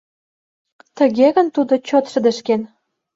Тыге 0.97 1.27
гын, 1.35 1.47
тудо 1.55 1.73
чот 1.87 2.05
шыдешкен. 2.11 2.61